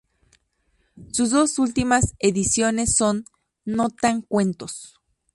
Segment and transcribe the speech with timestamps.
[1.11, 3.23] Sus dos últimas ediciones son
[3.65, 4.99] "No tan cuentos.